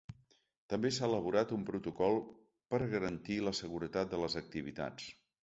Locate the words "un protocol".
1.57-2.17